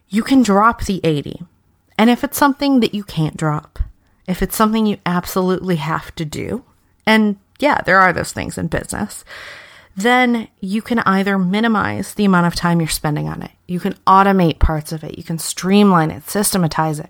You 0.09 0.21
can 0.21 0.43
drop 0.43 0.85
the 0.85 1.01
80. 1.03 1.41
And 1.97 2.09
if 2.09 2.23
it's 2.23 2.37
something 2.37 2.81
that 2.81 2.93
you 2.93 3.03
can't 3.03 3.37
drop, 3.37 3.79
if 4.27 4.41
it's 4.43 4.55
something 4.55 4.85
you 4.85 4.97
absolutely 5.05 5.77
have 5.77 6.13
to 6.15 6.25
do, 6.25 6.63
and 7.05 7.37
yeah, 7.59 7.81
there 7.81 7.99
are 7.99 8.13
those 8.13 8.31
things 8.31 8.57
in 8.57 8.67
business, 8.67 9.25
then 9.95 10.47
you 10.59 10.81
can 10.81 10.99
either 10.99 11.37
minimize 11.37 12.13
the 12.13 12.25
amount 12.25 12.47
of 12.47 12.55
time 12.55 12.79
you're 12.79 12.89
spending 12.89 13.27
on 13.27 13.41
it, 13.41 13.51
you 13.67 13.79
can 13.79 13.93
automate 14.07 14.59
parts 14.59 14.91
of 14.91 15.03
it, 15.03 15.17
you 15.17 15.23
can 15.23 15.37
streamline 15.37 16.11
it, 16.11 16.29
systematize 16.29 16.99
it, 16.99 17.09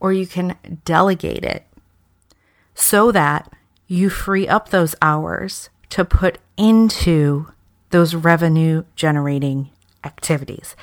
or 0.00 0.12
you 0.12 0.26
can 0.26 0.56
delegate 0.84 1.44
it 1.44 1.66
so 2.74 3.12
that 3.12 3.52
you 3.86 4.08
free 4.08 4.46
up 4.46 4.68
those 4.68 4.94
hours 5.02 5.70
to 5.90 6.04
put 6.04 6.38
into 6.56 7.48
those 7.90 8.14
revenue 8.14 8.84
generating 8.94 9.70
activities. 10.04 10.76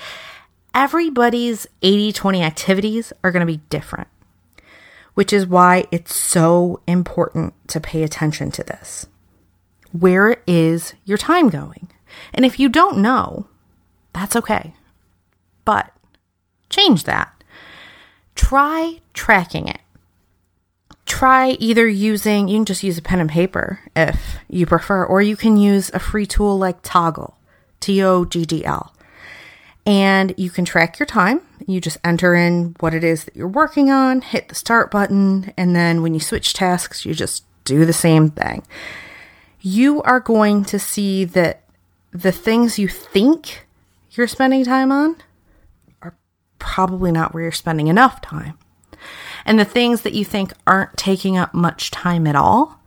Everybody's 0.73 1.65
80 1.81 2.11
20 2.11 2.43
activities 2.43 3.13
are 3.23 3.31
going 3.31 3.45
to 3.45 3.51
be 3.51 3.61
different, 3.69 4.07
which 5.13 5.33
is 5.33 5.47
why 5.47 5.85
it's 5.91 6.15
so 6.15 6.81
important 6.85 7.53
to 7.69 7.79
pay 7.79 8.03
attention 8.03 8.51
to 8.51 8.63
this. 8.63 9.07
Where 9.91 10.41
is 10.45 10.93
your 11.05 11.17
time 11.17 11.49
going? 11.49 11.89
And 12.33 12.45
if 12.45 12.59
you 12.59 12.69
don't 12.69 12.97
know, 12.97 13.47
that's 14.13 14.35
okay. 14.35 14.73
But 15.65 15.91
change 16.69 17.03
that. 17.05 17.43
Try 18.35 19.01
tracking 19.13 19.67
it. 19.67 19.81
Try 21.05 21.51
either 21.51 21.87
using, 21.87 22.47
you 22.47 22.57
can 22.57 22.65
just 22.65 22.83
use 22.83 22.97
a 22.97 23.01
pen 23.01 23.19
and 23.19 23.29
paper 23.29 23.79
if 23.95 24.37
you 24.49 24.65
prefer, 24.65 25.05
or 25.05 25.21
you 25.21 25.37
can 25.37 25.57
use 25.57 25.89
a 25.93 25.99
free 25.99 26.25
tool 26.25 26.57
like 26.57 26.83
Toggl, 26.83 27.35
T 27.79 28.03
O 28.03 28.25
G 28.25 28.45
D 28.45 28.65
L. 28.65 28.93
And 29.85 30.33
you 30.37 30.49
can 30.49 30.65
track 30.65 30.99
your 30.99 31.05
time. 31.05 31.41
You 31.65 31.79
just 31.79 31.97
enter 32.03 32.35
in 32.35 32.75
what 32.81 32.93
it 32.93 33.05
is 33.05 33.23
that 33.23 33.37
you're 33.37 33.47
working 33.47 33.89
on, 33.89 34.21
hit 34.21 34.49
the 34.49 34.55
start 34.55 34.91
button, 34.91 35.53
and 35.55 35.73
then 35.73 36.01
when 36.01 36.13
you 36.13 36.19
switch 36.19 36.53
tasks, 36.53 37.05
you 37.05 37.13
just 37.13 37.45
do 37.63 37.85
the 37.85 37.93
same 37.93 38.29
thing 38.29 38.63
you 39.61 40.01
are 40.03 40.19
going 40.19 40.63
to 40.65 40.79
see 40.79 41.25
that 41.25 41.63
the 42.11 42.31
things 42.31 42.79
you 42.79 42.87
think 42.87 43.67
you're 44.11 44.27
spending 44.27 44.63
time 44.63 44.91
on 44.91 45.15
are 46.01 46.15
probably 46.59 47.11
not 47.11 47.33
where 47.33 47.43
you're 47.43 47.51
spending 47.51 47.87
enough 47.87 48.21
time. 48.21 48.57
And 49.45 49.59
the 49.59 49.65
things 49.65 50.01
that 50.01 50.13
you 50.13 50.25
think 50.25 50.51
aren't 50.65 50.97
taking 50.97 51.37
up 51.37 51.53
much 51.53 51.91
time 51.91 52.27
at 52.27 52.35
all 52.35 52.81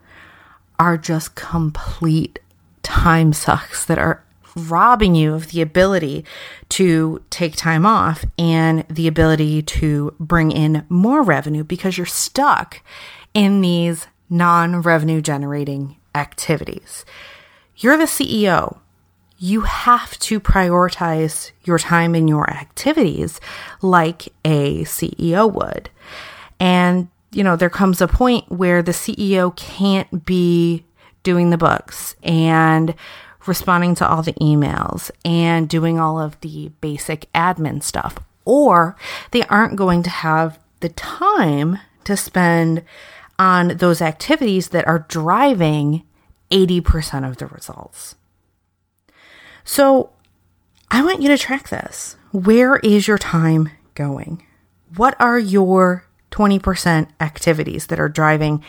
are 0.78 0.98
just 0.98 1.34
complete 1.34 2.38
time 2.82 3.32
sucks 3.32 3.84
that 3.84 3.98
are 3.98 4.24
robbing 4.56 5.14
you 5.14 5.34
of 5.34 5.50
the 5.50 5.62
ability 5.62 6.24
to 6.68 7.22
take 7.30 7.54
time 7.54 7.86
off 7.86 8.24
and 8.38 8.84
the 8.88 9.06
ability 9.06 9.62
to 9.62 10.14
bring 10.18 10.50
in 10.50 10.84
more 10.88 11.22
revenue 11.22 11.62
because 11.62 11.96
you're 11.96 12.06
stuck 12.06 12.82
in 13.32 13.60
these 13.60 14.06
non 14.28 14.82
revenue 14.82 15.20
generating 15.20 15.96
activities. 16.14 17.04
You're 17.76 17.96
the 17.96 18.04
CEO. 18.04 18.78
You 19.38 19.62
have 19.62 20.18
to 20.20 20.38
prioritize 20.38 21.52
your 21.64 21.78
time 21.78 22.14
and 22.14 22.28
your 22.28 22.48
activities 22.50 23.40
like 23.80 24.28
a 24.44 24.84
CEO 24.84 25.50
would. 25.50 25.88
And, 26.58 27.08
you 27.32 27.42
know, 27.42 27.56
there 27.56 27.70
comes 27.70 28.02
a 28.02 28.08
point 28.08 28.50
where 28.50 28.82
the 28.82 28.92
CEO 28.92 29.56
can't 29.56 30.26
be 30.26 30.84
doing 31.22 31.50
the 31.50 31.58
books 31.58 32.16
and 32.22 32.94
responding 33.46 33.94
to 33.94 34.06
all 34.06 34.22
the 34.22 34.34
emails 34.34 35.10
and 35.24 35.68
doing 35.68 35.98
all 35.98 36.20
of 36.20 36.38
the 36.40 36.70
basic 36.80 37.32
admin 37.32 37.82
stuff, 37.82 38.18
or 38.44 38.96
they 39.30 39.42
aren't 39.44 39.76
going 39.76 40.02
to 40.02 40.10
have 40.10 40.58
the 40.80 40.90
time 40.90 41.78
to 42.04 42.16
spend 42.16 42.82
on 43.40 43.68
those 43.78 44.02
activities 44.02 44.68
that 44.68 44.86
are 44.86 45.06
driving 45.08 46.04
80% 46.50 47.26
of 47.26 47.38
the 47.38 47.46
results. 47.46 48.14
So 49.64 50.10
I 50.90 51.02
want 51.02 51.22
you 51.22 51.28
to 51.28 51.38
track 51.38 51.70
this. 51.70 52.16
Where 52.32 52.76
is 52.76 53.08
your 53.08 53.16
time 53.16 53.70
going? 53.94 54.46
What 54.94 55.18
are 55.18 55.38
your 55.38 56.04
20% 56.32 57.08
activities 57.18 57.86
that 57.86 57.98
are 57.98 58.10
driving 58.10 58.62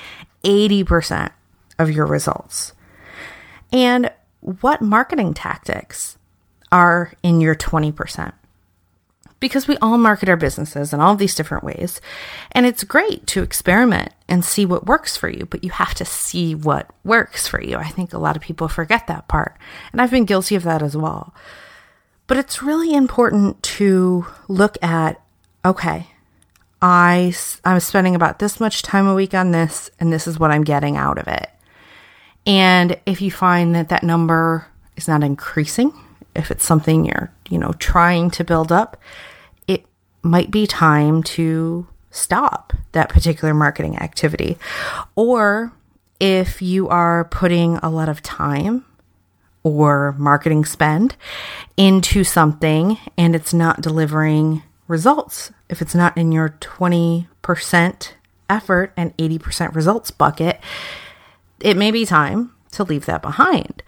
80% 0.46 1.32
of 1.78 1.92
your 1.92 2.06
results? 2.06 2.74
And 3.74 4.10
what 4.40 4.82
marketing 4.82 5.34
tactics 5.34 6.18
are 6.72 7.14
in 7.24 7.42
your 7.42 7.56
20%? 7.56 8.34
Because 9.42 9.68
we 9.68 9.76
all 9.78 9.98
market 9.98 10.30
our 10.30 10.38
businesses 10.38 10.94
in 10.94 11.02
all 11.02 11.16
these 11.16 11.36
different 11.36 11.66
ways. 11.66 12.00
And 12.54 12.66
it's 12.66 12.86
great 12.86 13.28
to 13.28 13.44
experiment 13.44 14.14
and 14.30 14.46
see 14.46 14.66
what 14.66 14.86
works 14.86 15.18
for 15.18 15.28
you, 15.28 15.46
but 15.46 15.66
you 15.66 15.72
have 15.72 15.94
to 15.96 16.06
see 16.06 16.56
what 16.56 16.90
works 17.04 17.48
for 17.48 17.62
you. 17.62 17.76
I 17.76 17.90
think 17.90 18.14
a 18.14 18.20
lot 18.20 18.38
of 18.38 18.42
people 18.42 18.70
forget 18.70 19.08
that 19.08 19.28
part. 19.28 19.58
And 19.92 20.00
I've 20.00 20.12
been 20.12 20.26
guilty 20.26 20.56
of 20.56 20.64
that 20.64 20.82
as 20.82 20.96
well. 20.96 21.34
But 22.28 22.38
it's 22.38 22.64
really 22.64 22.94
important 22.94 23.62
to 23.64 24.26
look 24.48 24.82
at 24.82 25.20
okay, 25.64 26.08
I, 26.82 27.36
I'm 27.64 27.80
spending 27.80 28.16
about 28.16 28.40
this 28.40 28.60
much 28.60 28.82
time 28.82 29.06
a 29.06 29.14
week 29.14 29.36
on 29.36 29.52
this, 29.52 29.92
and 30.00 30.12
this 30.12 30.28
is 30.28 30.40
what 30.40 30.50
I'm 30.50 30.64
getting 30.64 30.98
out 30.98 31.20
of 31.20 31.28
it. 31.28 31.48
And 32.48 33.00
if 33.06 33.22
you 33.22 33.30
find 33.30 33.76
that 33.76 33.90
that 33.90 34.02
number 34.02 34.66
is 34.96 35.08
not 35.08 35.24
increasing, 35.24 35.94
if 36.36 36.50
it's 36.50 36.66
something 36.66 37.06
you're, 37.06 37.32
you 37.50 37.60
know, 37.60 37.74
trying 37.74 38.32
to 38.32 38.44
build 38.44 38.72
up, 38.72 39.00
might 40.24 40.52
be 40.52 40.68
time 40.68 41.24
to 41.24 41.88
stop 42.12 42.74
that 42.92 43.10
particular 43.10 43.54
marketing 43.54 43.98
activity. 43.98 44.58
Or 45.16 45.72
if 46.20 46.62
you 46.62 46.88
are 46.90 47.26
putting 47.26 47.78
a 47.78 47.90
lot 47.90 48.10
of 48.10 48.22
time 48.22 48.86
or 49.64 50.14
marketing 50.18 50.66
spend 50.66 51.16
into 51.78 52.24
something 52.24 52.98
and 53.18 53.36
it's 53.36 53.54
not 53.54 53.82
delivering 53.82 54.64
results, 54.88 55.52
if 55.70 55.82
it's 55.82 55.96
not 55.96 56.18
in 56.18 56.32
your 56.32 56.50
20% 56.60 58.12
effort 58.50 58.94
and 58.98 59.18
80% 59.18 59.74
results 59.74 60.12
bucket, 60.12 60.60
it 61.60 61.78
may 61.78 61.92
be 61.92 62.06
time 62.06 62.52
to 62.72 62.84
leave 62.84 63.06
that 63.06 63.22
behind. 63.22 63.82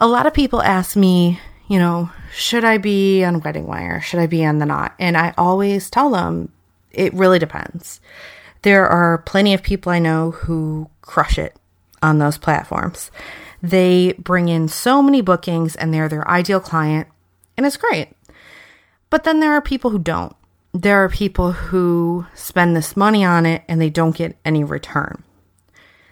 A 0.00 0.06
lot 0.06 0.26
of 0.26 0.34
people 0.34 0.62
ask 0.62 0.96
me, 0.96 1.38
you 1.70 1.78
know, 1.78 2.10
should 2.34 2.64
I 2.64 2.78
be 2.78 3.22
on 3.22 3.42
Wedding 3.42 3.64
Wire? 3.64 4.00
Should 4.00 4.18
I 4.18 4.26
be 4.26 4.44
on 4.44 4.58
The 4.58 4.66
Knot? 4.66 4.92
And 4.98 5.16
I 5.16 5.32
always 5.38 5.88
tell 5.88 6.10
them 6.10 6.50
it 6.90 7.14
really 7.14 7.38
depends. 7.38 8.00
There 8.62 8.88
are 8.88 9.18
plenty 9.18 9.54
of 9.54 9.62
people 9.62 9.92
I 9.92 10.00
know 10.00 10.32
who 10.32 10.90
crush 11.00 11.38
it 11.38 11.54
on 12.02 12.18
those 12.18 12.38
platforms. 12.38 13.12
They 13.62 14.14
bring 14.18 14.48
in 14.48 14.66
so 14.66 15.00
many 15.00 15.20
bookings 15.20 15.76
and 15.76 15.94
they're 15.94 16.08
their 16.08 16.28
ideal 16.28 16.58
client, 16.58 17.06
and 17.56 17.64
it's 17.64 17.76
great. 17.76 18.08
But 19.08 19.22
then 19.22 19.38
there 19.38 19.52
are 19.52 19.62
people 19.62 19.90
who 19.90 20.00
don't. 20.00 20.34
There 20.74 21.04
are 21.04 21.08
people 21.08 21.52
who 21.52 22.26
spend 22.34 22.74
this 22.74 22.96
money 22.96 23.24
on 23.24 23.46
it 23.46 23.62
and 23.68 23.80
they 23.80 23.90
don't 23.90 24.16
get 24.16 24.36
any 24.44 24.64
return. 24.64 25.22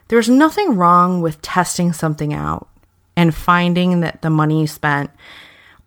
There's 0.06 0.28
nothing 0.28 0.76
wrong 0.76 1.20
with 1.20 1.42
testing 1.42 1.92
something 1.92 2.32
out 2.32 2.68
and 3.16 3.34
finding 3.34 4.00
that 4.00 4.22
the 4.22 4.30
money 4.30 4.60
you 4.60 4.68
spent 4.68 5.10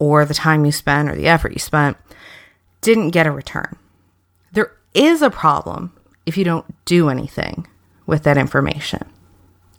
or 0.02 0.26
the 0.26 0.34
time 0.34 0.66
you 0.66 0.72
spent 0.72 1.08
or 1.08 1.16
the 1.16 1.28
effort 1.28 1.54
you 1.54 1.60
spent 1.60 1.96
didn't 2.82 3.12
get 3.12 3.28
a 3.28 3.32
return. 3.32 3.78
There 4.52 4.76
is 4.96 5.22
a 5.22 5.30
problem 5.30 5.94
if 6.26 6.38
you 6.38 6.44
don't 6.44 6.66
do 6.86 7.08
anything 7.08 7.68
with 8.08 8.24
that 8.24 8.36
information. 8.36 9.08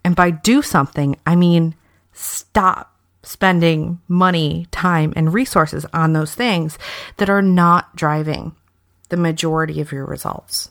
And 0.05 0.15
by 0.15 0.31
do 0.31 0.63
something, 0.63 1.17
I 1.27 1.35
mean 1.35 1.75
stop 2.13 2.97
spending 3.25 4.01
money, 4.07 4.69
time, 4.71 5.13
and 5.17 5.35
resources 5.35 5.85
on 5.93 6.13
those 6.13 6.37
things 6.37 6.79
that 7.17 7.29
are 7.29 7.43
not 7.43 7.97
driving 7.97 8.55
the 9.09 9.17
majority 9.17 9.81
of 9.81 9.91
your 9.91 10.07
results. 10.07 10.71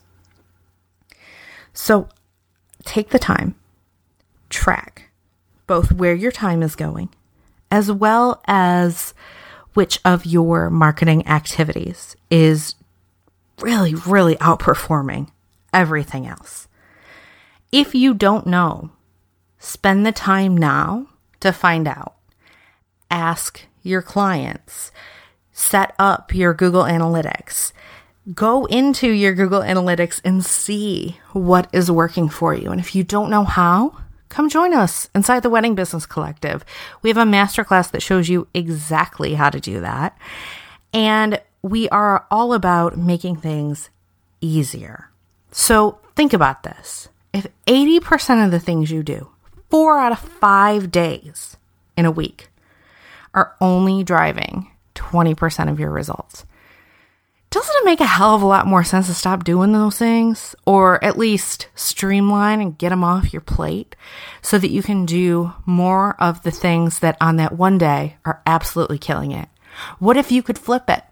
So 1.73 2.07
take 2.85 3.09
the 3.09 3.19
time, 3.19 3.55
track 4.49 5.09
both 5.67 5.91
where 5.91 6.15
your 6.15 6.31
time 6.31 6.63
is 6.63 6.77
going, 6.77 7.09
as 7.69 7.91
well 7.91 8.41
as 8.45 9.13
which 9.73 9.99
of 10.03 10.25
your 10.25 10.69
marketing 10.69 11.27
activities 11.27 12.15
is 12.29 12.75
really, 13.59 13.93
really 13.93 14.35
outperforming 14.35 15.29
everything 15.73 16.27
else. 16.27 16.67
If 17.71 17.95
you 17.95 18.13
don't 18.13 18.47
know, 18.47 18.91
spend 19.59 20.05
the 20.05 20.11
time 20.11 20.57
now 20.57 21.07
to 21.39 21.51
find 21.51 21.87
out. 21.87 22.15
Ask 23.09 23.65
your 23.83 24.01
clients. 24.01 24.91
set 25.61 25.93
up 25.99 26.33
your 26.33 26.53
Google 26.53 26.83
Analytics. 26.83 27.71
Go 28.33 28.65
into 28.65 29.09
your 29.09 29.33
Google 29.33 29.61
Analytics 29.61 30.21
and 30.23 30.45
see 30.45 31.19
what 31.33 31.67
is 31.73 31.89
working 31.91 32.29
for 32.29 32.53
you. 32.53 32.71
And 32.71 32.79
if 32.79 32.95
you 32.95 33.03
don't 33.03 33.29
know 33.29 33.43
how, 33.43 33.97
come 34.31 34.49
join 34.49 34.73
us 34.73 35.09
inside 35.13 35.43
the 35.43 35.49
Wedding 35.49 35.75
Business 35.75 36.05
Collective. 36.05 36.65
We 37.03 37.09
have 37.09 37.17
a 37.17 37.23
masterclass 37.23 37.91
that 37.91 38.01
shows 38.01 38.29
you 38.29 38.47
exactly 38.53 39.35
how 39.35 39.49
to 39.49 39.59
do 39.59 39.81
that. 39.81 40.17
And 40.93 41.39
we 41.61 41.87
are 41.89 42.25
all 42.31 42.53
about 42.53 42.97
making 42.97 43.35
things 43.35 43.89
easier. 44.39 45.09
So 45.51 45.99
think 46.15 46.33
about 46.33 46.63
this. 46.63 47.09
If 47.33 47.47
80% 47.67 48.45
of 48.45 48.51
the 48.51 48.59
things 48.59 48.89
you 48.89 49.03
do, 49.03 49.29
four 49.69 49.99
out 49.99 50.11
of 50.11 50.19
five 50.19 50.91
days 50.91 51.57
in 51.95 52.05
a 52.05 52.11
week, 52.11 52.49
are 53.33 53.55
only 53.61 54.03
driving 54.03 54.71
20% 54.95 55.69
of 55.69 55.79
your 55.79 55.91
results, 55.91 56.45
doesn't 57.51 57.75
it 57.75 57.85
make 57.85 57.99
a 57.99 58.05
hell 58.05 58.33
of 58.33 58.41
a 58.41 58.45
lot 58.45 58.65
more 58.65 58.83
sense 58.83 59.07
to 59.07 59.13
stop 59.13 59.43
doing 59.43 59.73
those 59.73 59.97
things 59.97 60.55
or 60.65 61.03
at 61.03 61.17
least 61.17 61.67
streamline 61.75 62.61
and 62.61 62.77
get 62.77 62.89
them 62.89 63.03
off 63.03 63.33
your 63.33 63.41
plate 63.41 63.93
so 64.41 64.57
that 64.57 64.71
you 64.71 64.81
can 64.81 65.05
do 65.05 65.51
more 65.65 66.15
of 66.17 66.41
the 66.43 66.51
things 66.51 66.99
that 66.99 67.17
on 67.19 67.35
that 67.35 67.57
one 67.57 67.77
day 67.77 68.15
are 68.23 68.41
absolutely 68.47 68.97
killing 68.97 69.33
it? 69.33 69.49
What 69.99 70.15
if 70.15 70.31
you 70.31 70.41
could 70.41 70.57
flip 70.57 70.89
it? 70.89 71.03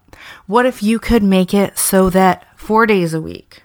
What 0.47 0.65
if 0.65 0.81
you 0.81 0.97
could 0.97 1.23
make 1.23 1.53
it 1.53 1.77
so 1.77 2.09
that 2.09 2.47
four 2.57 2.85
days 2.85 3.13
a 3.13 3.21
week 3.21 3.63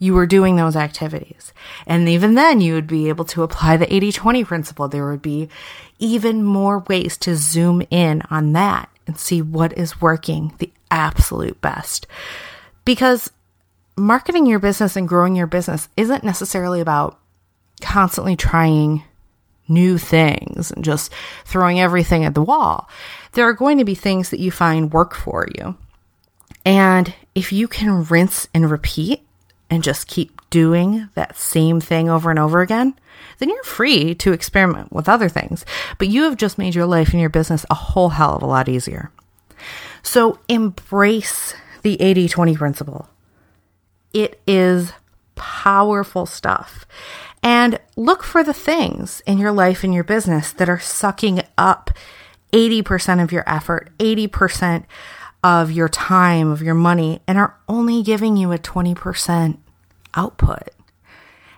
you 0.00 0.14
were 0.14 0.26
doing 0.26 0.56
those 0.56 0.74
activities? 0.74 1.52
And 1.86 2.08
even 2.08 2.34
then, 2.34 2.60
you 2.60 2.74
would 2.74 2.88
be 2.88 3.08
able 3.08 3.24
to 3.26 3.44
apply 3.44 3.76
the 3.76 3.92
80 3.92 4.12
20 4.12 4.44
principle. 4.44 4.88
There 4.88 5.08
would 5.08 5.22
be 5.22 5.48
even 6.00 6.42
more 6.42 6.80
ways 6.80 7.16
to 7.18 7.36
zoom 7.36 7.82
in 7.90 8.22
on 8.30 8.52
that 8.52 8.88
and 9.06 9.16
see 9.16 9.40
what 9.40 9.76
is 9.78 10.00
working 10.00 10.52
the 10.58 10.72
absolute 10.90 11.60
best. 11.60 12.06
Because 12.84 13.30
marketing 13.96 14.46
your 14.46 14.58
business 14.58 14.96
and 14.96 15.08
growing 15.08 15.36
your 15.36 15.46
business 15.46 15.88
isn't 15.96 16.24
necessarily 16.24 16.80
about 16.80 17.18
constantly 17.80 18.36
trying 18.36 19.02
new 19.68 19.98
things 19.98 20.70
and 20.70 20.84
just 20.84 21.12
throwing 21.44 21.80
everything 21.80 22.24
at 22.24 22.34
the 22.34 22.42
wall. 22.42 22.88
There 23.32 23.48
are 23.48 23.52
going 23.52 23.78
to 23.78 23.84
be 23.84 23.94
things 23.94 24.30
that 24.30 24.40
you 24.40 24.50
find 24.50 24.92
work 24.92 25.14
for 25.14 25.46
you. 25.56 25.76
And 26.64 27.12
if 27.34 27.52
you 27.52 27.68
can 27.68 28.04
rinse 28.04 28.48
and 28.54 28.70
repeat 28.70 29.22
and 29.70 29.82
just 29.82 30.06
keep 30.06 30.40
doing 30.50 31.08
that 31.14 31.36
same 31.36 31.80
thing 31.80 32.08
over 32.08 32.30
and 32.30 32.38
over 32.38 32.60
again, 32.60 32.94
then 33.38 33.48
you're 33.50 33.62
free 33.64 34.14
to 34.16 34.32
experiment 34.32 34.92
with 34.92 35.08
other 35.08 35.28
things. 35.28 35.64
But 35.98 36.08
you 36.08 36.22
have 36.22 36.36
just 36.36 36.58
made 36.58 36.74
your 36.74 36.86
life 36.86 37.10
and 37.10 37.20
your 37.20 37.30
business 37.30 37.66
a 37.70 37.74
whole 37.74 38.10
hell 38.10 38.36
of 38.36 38.42
a 38.42 38.46
lot 38.46 38.68
easier. 38.68 39.10
So 40.06 40.38
embrace 40.48 41.52
the 41.82 42.00
80 42.00 42.28
20 42.28 42.56
principle. 42.56 43.08
It 44.14 44.40
is 44.46 44.92
powerful 45.34 46.26
stuff. 46.26 46.86
And 47.42 47.80
look 47.96 48.22
for 48.22 48.44
the 48.44 48.54
things 48.54 49.20
in 49.26 49.38
your 49.38 49.50
life 49.50 49.82
and 49.82 49.92
your 49.92 50.04
business 50.04 50.52
that 50.52 50.68
are 50.68 50.78
sucking 50.78 51.42
up 51.58 51.90
80% 52.52 53.20
of 53.20 53.32
your 53.32 53.42
effort, 53.48 53.90
80% 53.98 54.84
of 55.42 55.72
your 55.72 55.88
time, 55.88 56.52
of 56.52 56.62
your 56.62 56.74
money, 56.74 57.20
and 57.26 57.36
are 57.36 57.56
only 57.68 58.04
giving 58.04 58.36
you 58.36 58.52
a 58.52 58.58
20% 58.58 59.58
output. 60.14 60.68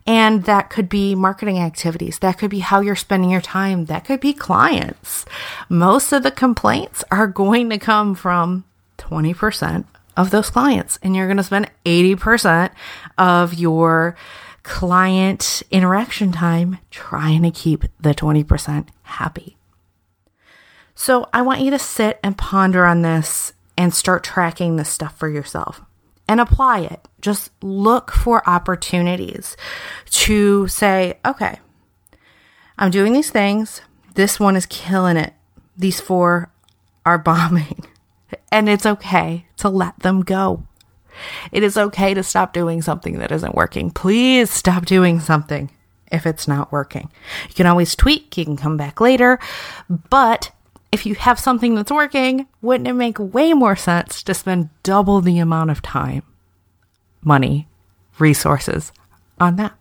And 0.09 0.45
that 0.45 0.71
could 0.71 0.89
be 0.89 1.15
marketing 1.15 1.59
activities. 1.59 2.21
That 2.21 2.39
could 2.39 2.49
be 2.49 2.61
how 2.61 2.81
you're 2.81 2.97
spending 2.97 3.29
your 3.29 3.43
time. 3.43 3.85
That 3.85 4.07
could 4.07 4.21
be 4.21 4.33
clients. 4.33 5.27
Most 5.69 6.13
of 6.13 6.23
the 6.23 6.31
complaints 6.31 7.05
are 7.11 7.27
going 7.27 7.69
to 7.69 7.79
come 7.79 8.15
from 8.15 8.65
20% 8.97 9.85
of 10.17 10.31
those 10.31 10.49
clients. 10.49 10.99
And 11.03 11.15
you're 11.15 11.27
going 11.27 11.37
to 11.37 11.43
spend 11.43 11.71
80% 11.85 12.71
of 13.19 13.53
your 13.53 14.17
client 14.63 15.63
interaction 15.71 16.33
time 16.33 16.79
trying 16.91 17.43
to 17.43 17.51
keep 17.51 17.85
the 18.01 18.15
20% 18.15 18.89
happy. 19.03 19.59
So 20.95 21.29
I 21.35 21.43
want 21.43 21.61
you 21.61 21.71
to 21.71 21.79
sit 21.79 22.19
and 22.23 22.39
ponder 22.39 22.87
on 22.87 23.03
this 23.03 23.53
and 23.77 23.93
start 23.93 24.25
tracking 24.25 24.77
this 24.77 24.89
stuff 24.89 25.19
for 25.19 25.29
yourself 25.29 25.83
and 26.27 26.41
apply 26.41 26.81
it. 26.81 27.08
Just 27.21 27.51
look 27.63 28.11
for 28.11 28.49
opportunities 28.49 29.57
to 30.11 30.69
say, 30.69 31.19
okay, 31.25 31.59
I'm 32.79 32.91
doing 32.91 33.13
these 33.13 33.31
things. 33.31 33.81
This 34.15 34.39
one 34.39 34.57
is 34.57 34.67
killing 34.67 35.17
it. 35.17 35.35
These 35.77 36.01
four 36.01 36.51
are 37.05 37.19
bombing. 37.19 37.85
And 38.53 38.69
it's 38.69 38.87
okay 38.87 39.47
to 39.59 39.69
let 39.69 39.99
them 40.01 40.21
go. 40.21 40.65
It 41.51 41.63
is 41.63 41.77
okay 41.77 42.15
to 42.15 42.23
stop 42.23 42.53
doing 42.53 42.83
something 42.83 43.19
that 43.19 43.33
isn't 43.33 43.55
working. 43.55 43.91
Please 43.91 44.51
stop 44.51 44.87
doing 44.87 45.21
something 45.21 45.71
if 46.13 46.27
it's 46.27 46.49
not 46.49 46.73
working. 46.73 47.11
You 47.49 47.55
can 47.55 47.67
always 47.67 47.95
tweak, 47.95 48.37
you 48.37 48.45
can 48.45 48.57
come 48.57 48.77
back 48.77 49.01
later, 49.01 49.39
but 50.11 50.53
if 50.91 51.05
you 51.05 51.15
have 51.17 51.39
something 51.39 51.75
that's 51.75 51.93
working, 51.93 52.47
wouldn't 52.63 52.89
it 52.89 52.95
make 52.95 53.19
way 53.19 53.53
more 53.53 53.77
sense 53.77 54.23
to 54.23 54.35
spend 54.35 54.71
double 54.83 55.21
the 55.21 55.39
amount 55.39 55.71
of 55.71 55.83
time, 55.83 56.23
money, 57.29 57.69
resources 58.19 58.93
on 59.39 59.57
that? 59.57 59.75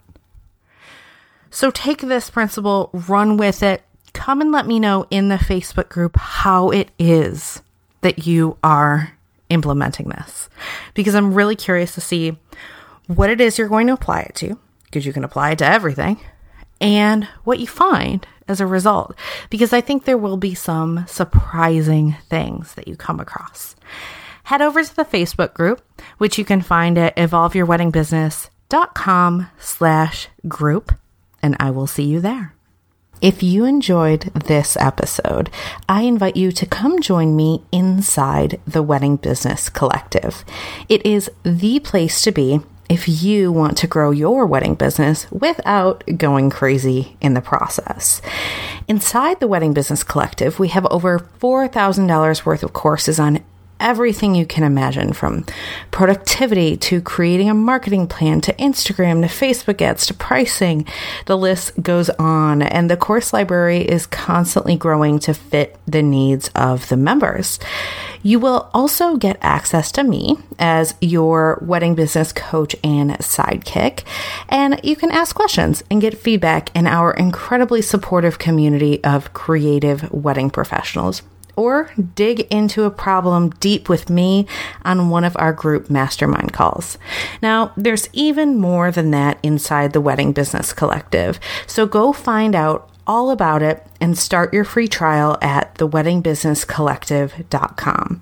So 1.50 1.72
take 1.72 2.02
this 2.02 2.30
principle, 2.30 2.92
run 2.94 3.38
with 3.38 3.64
it. 3.64 3.82
Come 4.14 4.42
and 4.42 4.52
let 4.52 4.68
me 4.68 4.80
know 4.80 5.08
in 5.10 5.30
the 5.30 5.38
Facebook 5.38 5.90
group 5.90 6.18
how 6.18 6.70
it 6.70 6.92
is 7.00 7.62
that 8.02 8.28
you 8.28 8.58
are 8.64 9.14
implementing 9.50 10.10
this 10.10 10.50
because 10.94 11.16
I'm 11.16 11.34
really 11.34 11.56
curious 11.56 11.96
to 11.96 12.02
see 12.02 12.38
what 13.08 13.30
it 13.30 13.40
is 13.40 13.58
you're 13.58 13.70
going 13.70 13.88
to 13.88 13.94
apply 13.94 14.22
it 14.22 14.36
to 14.36 14.60
because 14.84 15.06
you 15.06 15.14
can 15.14 15.24
apply 15.24 15.52
it 15.52 15.60
to 15.60 15.66
everything 15.66 16.20
and 16.82 17.26
what 17.44 17.60
you 17.60 17.68
find 17.68 18.28
as 18.48 18.62
a 18.62 18.68
result, 18.68 19.16
because 19.50 19.74
I 19.74 19.82
think 19.82 20.06
there 20.06 20.18
will 20.18 20.38
be 20.38 20.54
some 20.54 21.06
surprising 21.08 22.16
things 22.30 22.74
that 22.76 22.88
you 22.88 22.96
come 22.96 23.20
across. 23.20 23.76
Head 24.48 24.62
over 24.62 24.82
to 24.82 24.96
the 24.96 25.04
Facebook 25.04 25.54
group, 25.54 25.82
which 26.20 26.38
you 26.38 26.46
can 26.46 26.62
find 26.62 26.98
at 26.98 27.14
evolveyourweddingbusiness.com 27.18 29.50
slash 29.60 30.30
group, 30.48 30.96
and 31.44 31.58
I 31.60 31.70
will 31.70 31.86
see 31.86 32.06
you 32.06 32.22
there. 32.22 32.54
If 33.22 33.44
you 33.44 33.66
enjoyed 33.66 34.32
this 34.34 34.78
episode, 34.78 35.50
I 35.90 36.04
invite 36.04 36.38
you 36.38 36.54
to 36.54 36.66
come 36.66 37.02
join 37.02 37.36
me 37.36 37.64
inside 37.74 38.62
the 38.66 38.82
Wedding 38.82 39.18
Business 39.18 39.68
Collective. 39.68 40.46
It 40.88 41.06
is 41.06 41.30
the 41.44 41.82
place 41.82 42.22
to 42.22 42.32
be 42.32 42.62
if 42.88 43.22
you 43.22 43.52
want 43.52 43.78
to 43.80 43.88
grow 43.88 44.12
your 44.12 44.46
wedding 44.46 44.76
business 44.76 45.30
without 45.30 46.06
going 46.16 46.52
crazy 46.52 47.18
in 47.20 47.34
the 47.34 47.42
process. 47.42 48.22
Inside 48.88 49.42
the 49.42 49.48
Wedding 49.50 49.74
Business 49.74 50.06
Collective, 50.06 50.58
we 50.58 50.70
have 50.70 50.86
over 50.86 51.20
$4,000 51.20 52.46
worth 52.46 52.64
of 52.64 52.72
courses 52.72 53.20
on 53.20 53.44
everything 53.80 54.36
you 54.36 54.46
can 54.46 54.63
imagine 54.63 55.13
from 55.13 55.46
productivity 55.92 56.78
to 56.78 57.02
creating 57.02 57.50
a 57.50 57.54
marketing 57.54 58.08
plan 58.08 58.42
to 58.42 58.54
Instagram 58.54 59.22
to 59.22 59.28
Facebook 59.28 59.82
ads 59.82 60.06
to 60.08 60.13
pricing. 60.13 60.86
The 61.26 61.38
list 61.38 61.82
goes 61.82 62.10
on, 62.12 62.62
and 62.62 62.90
the 62.90 62.98
course 62.98 63.34
library 63.34 63.82
is 63.82 64.06
constantly 64.06 64.76
growing 64.76 65.20
to 65.20 65.34
fit 65.34 65.78
the 65.88 66.04
needs 66.04 66.50
of 66.56 66.90
the 66.90 66.98
members. 66.98 67.60
You 68.24 68.40
will 68.40 68.70
also 68.74 69.16
get 69.16 69.38
access 69.42 69.92
to 69.94 70.04
me 70.04 70.38
as 70.60 70.96
your 71.00 71.60
wedding 71.62 71.96
business 71.96 72.34
coach 72.34 72.76
and 72.84 73.12
sidekick, 73.20 74.04
and 74.50 74.80
you 74.84 74.96
can 74.96 75.12
ask 75.12 75.36
questions 75.36 75.84
and 75.90 76.02
get 76.02 76.18
feedback 76.18 76.76
in 76.76 76.88
our 76.88 77.13
incredibly 77.13 77.82
supportive 77.82 78.40
community 78.40 79.04
of 79.04 79.34
creative 79.34 80.12
wedding 80.12 80.50
professionals 80.50 81.22
or 81.58 81.91
dig 82.15 82.41
into 82.52 82.86
a 82.86 82.91
problem 82.91 83.50
deep 83.60 83.89
with 83.89 84.10
me 84.10 84.48
on 84.84 85.10
one 85.10 85.26
of 85.26 85.36
our 85.38 85.52
group 85.52 85.89
mastermind 85.89 86.54
calls. 86.54 86.98
Now, 87.41 87.74
there's 87.76 88.08
even 88.13 88.58
more 88.58 88.91
than 88.91 89.12
that 89.12 89.39
inside 89.43 89.91
the 89.91 90.00
Wedding 90.00 90.32
Business 90.32 90.72
Collective, 90.72 91.38
so 91.65 91.86
go 91.86 92.13
find 92.13 92.56
out 92.56 92.89
all 93.08 93.32
about 93.32 93.63
it 93.63 93.84
and 94.00 94.15
start 94.17 94.54
your 94.54 94.65
free 94.65 94.88
trial 94.88 95.38
at 95.41 95.74
theweddingbusinesscollective.com. 95.76 98.22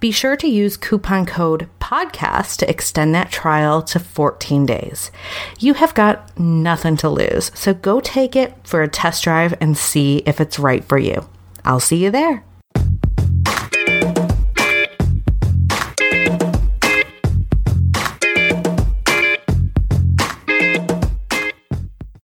Be 0.00 0.10
sure 0.10 0.36
to 0.36 0.48
use 0.48 0.76
coupon 0.76 1.24
code 1.24 1.68
podcast 1.80 2.58
to 2.58 2.68
extend 2.68 3.14
that 3.14 3.30
trial 3.30 3.80
to 3.82 4.00
14 4.00 4.66
days. 4.66 5.12
You 5.58 5.72
have 5.74 5.94
got 5.94 6.36
nothing 6.38 6.96
to 6.98 7.08
lose, 7.08 7.50
so 7.54 7.72
go 7.72 8.00
take 8.00 8.34
it 8.34 8.54
for 8.64 8.82
a 8.82 8.88
test 8.88 9.22
drive 9.24 9.54
and 9.60 9.78
see 9.78 10.22
if 10.26 10.40
it's 10.40 10.58
right 10.58 10.84
for 10.84 10.98
you. 10.98 11.28
I'll 11.64 11.80
see 11.80 12.02
you 12.02 12.10
there. 12.10 12.44